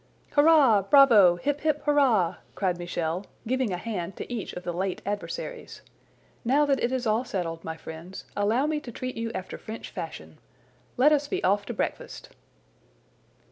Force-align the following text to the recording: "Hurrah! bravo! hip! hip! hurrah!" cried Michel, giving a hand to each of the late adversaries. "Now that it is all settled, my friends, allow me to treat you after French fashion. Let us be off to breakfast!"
"Hurrah! 0.31 0.81
bravo! 0.81 1.35
hip! 1.35 1.61
hip! 1.61 1.83
hurrah!" 1.85 2.37
cried 2.55 2.79
Michel, 2.79 3.27
giving 3.45 3.71
a 3.71 3.77
hand 3.77 4.15
to 4.15 4.33
each 4.33 4.51
of 4.53 4.63
the 4.63 4.73
late 4.73 4.99
adversaries. 5.05 5.83
"Now 6.43 6.65
that 6.65 6.81
it 6.83 6.91
is 6.91 7.05
all 7.05 7.23
settled, 7.23 7.63
my 7.63 7.77
friends, 7.77 8.25
allow 8.35 8.65
me 8.65 8.79
to 8.79 8.91
treat 8.91 9.15
you 9.15 9.31
after 9.33 9.59
French 9.59 9.91
fashion. 9.91 10.39
Let 10.97 11.11
us 11.11 11.27
be 11.27 11.43
off 11.43 11.67
to 11.67 11.73
breakfast!" 11.75 12.29